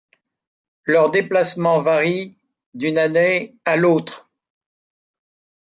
Leurs 0.85 1.11
déplacements 1.11 1.79
varient 1.79 2.35
d'une 2.73 2.97
année 2.97 3.55
à 3.65 3.75
l'autre. 3.75 4.31